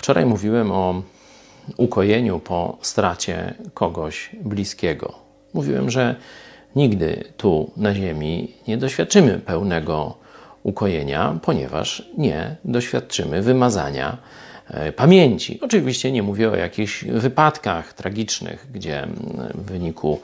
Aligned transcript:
Wczoraj 0.00 0.26
mówiłem 0.26 0.72
o 0.72 1.02
ukojeniu 1.76 2.38
po 2.38 2.78
stracie 2.82 3.54
kogoś 3.74 4.30
bliskiego. 4.44 5.12
Mówiłem, 5.54 5.90
że 5.90 6.16
nigdy 6.76 7.24
tu 7.36 7.70
na 7.76 7.94
Ziemi 7.94 8.52
nie 8.68 8.76
doświadczymy 8.76 9.38
pełnego 9.38 10.16
ukojenia, 10.62 11.38
ponieważ 11.42 12.08
nie 12.18 12.56
doświadczymy 12.64 13.42
wymazania 13.42 14.16
e, 14.68 14.92
pamięci. 14.92 15.58
Oczywiście 15.62 16.12
nie 16.12 16.22
mówię 16.22 16.50
o 16.50 16.56
jakichś 16.56 17.04
wypadkach 17.04 17.92
tragicznych, 17.92 18.66
gdzie 18.72 19.06
w 19.54 19.64
wyniku 19.64 20.20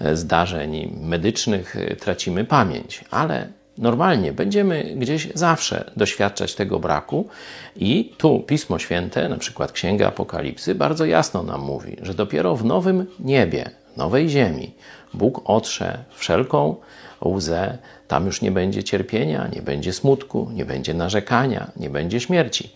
e, 0.00 0.16
zdarzeń 0.16 0.98
medycznych 1.02 1.76
e, 1.76 1.96
tracimy 1.96 2.44
pamięć, 2.44 3.04
ale 3.10 3.59
normalnie 3.80 4.32
będziemy 4.32 4.94
gdzieś 4.96 5.28
zawsze 5.34 5.90
doświadczać 5.96 6.54
tego 6.54 6.78
braku 6.78 7.28
i 7.76 8.12
tu 8.18 8.40
Pismo 8.40 8.78
Święte, 8.78 9.28
na 9.28 9.36
przykład 9.36 9.72
Księga 9.72 10.08
Apokalipsy, 10.08 10.74
bardzo 10.74 11.04
jasno 11.04 11.42
nam 11.42 11.60
mówi, 11.60 11.96
że 12.02 12.14
dopiero 12.14 12.56
w 12.56 12.64
nowym 12.64 13.06
niebie, 13.20 13.70
nowej 13.96 14.28
ziemi, 14.28 14.74
Bóg 15.14 15.40
otrze 15.44 16.04
wszelką 16.10 16.76
łzę, 17.24 17.78
tam 18.08 18.26
już 18.26 18.42
nie 18.42 18.50
będzie 18.50 18.84
cierpienia, 18.84 19.48
nie 19.52 19.62
będzie 19.62 19.92
smutku, 19.92 20.50
nie 20.52 20.64
będzie 20.64 20.94
narzekania, 20.94 21.70
nie 21.76 21.90
będzie 21.90 22.20
śmierci. 22.20 22.72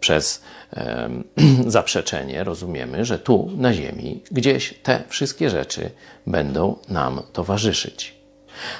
Przez 0.00 0.42
e, 0.72 1.10
zaprzeczenie 1.66 2.44
rozumiemy, 2.44 3.04
że 3.04 3.18
tu 3.18 3.50
na 3.56 3.72
ziemi 3.72 4.22
gdzieś 4.30 4.74
te 4.82 5.02
wszystkie 5.08 5.50
rzeczy 5.50 5.90
będą 6.26 6.76
nam 6.88 7.22
towarzyszyć. 7.32 8.14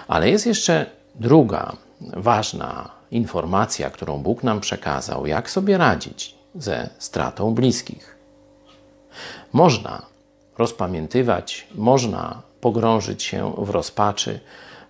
Ale 0.08 0.30
jest 0.30 0.46
jeszcze 0.46 0.86
druga 1.18 1.72
ważna 2.00 2.90
informacja, 3.10 3.90
którą 3.90 4.18
Bóg 4.18 4.42
nam 4.42 4.60
przekazał, 4.60 5.26
jak 5.26 5.50
sobie 5.50 5.78
radzić 5.78 6.34
ze 6.54 6.90
stratą 6.98 7.54
bliskich. 7.54 8.16
Można 9.52 10.02
rozpamiętywać, 10.58 11.66
można 11.74 12.42
pogrążyć 12.60 13.22
się 13.22 13.52
w 13.58 13.70
rozpaczy, 13.70 14.40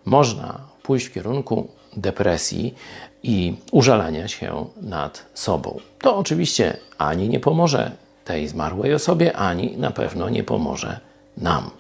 można 0.05 0.61
pójść 0.83 1.07
w 1.07 1.13
kierunku 1.13 1.69
depresji 1.97 2.75
i 3.23 3.57
użalania 3.73 4.29
się 4.29 4.67
nad 4.83 5.27
sobą. 5.35 5.81
To 5.99 6.17
oczywiście 6.17 6.77
ani 6.99 7.29
nie 7.29 7.41
pomoże 7.41 7.93
tej 8.25 8.49
zmarłej 8.49 8.95
osobie, 8.95 9.37
ani 9.37 9.77
na 9.77 9.91
pewno 9.91 10.29
nie 10.29 10.45
pomoże 10.45 11.01
nam. 11.37 11.71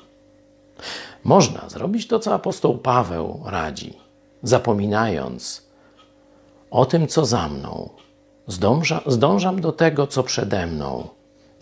Można 1.24 1.68
zrobić 1.68 2.06
to, 2.06 2.18
co 2.18 2.34
apostoł 2.34 2.78
Paweł 2.78 3.42
radzi, 3.44 3.98
zapominając 4.42 5.68
o 6.70 6.86
tym, 6.86 7.08
co 7.08 7.24
za 7.24 7.48
mną. 7.48 7.88
Zdąża, 8.46 9.00
zdążam 9.06 9.60
do 9.60 9.72
tego, 9.72 10.06
co 10.06 10.22
przede 10.22 10.66
mną, 10.66 11.08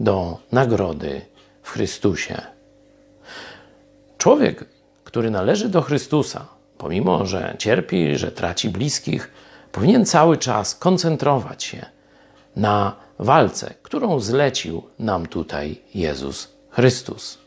do 0.01 0.39
nagrody 0.53 1.21
w 1.63 1.71
Chrystusie. 1.71 2.41
Człowiek, 4.19 4.65
który 5.05 5.31
należy 5.31 5.69
do 5.69 5.83
Chrystusa, 5.83 6.47
pomimo 6.79 7.27
że 7.27 7.57
cierpi, 7.59 8.17
że 8.17 8.33
traci 8.33 8.69
bliskich, 8.69 9.31
powinien 9.73 10.07
cały 10.07 10.37
czas 10.37 10.75
koncentrować 10.75 11.65
się 11.65 11.87
na 12.57 12.97
walce, 13.19 13.75
którą 13.83 14.21
zlecił 14.21 14.83
nam 14.99 15.27
tutaj 15.27 15.81
Jezus 15.95 16.49
Chrystus. 16.71 17.46